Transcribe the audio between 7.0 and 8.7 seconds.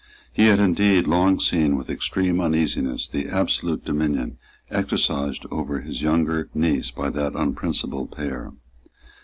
that unprincipled pair.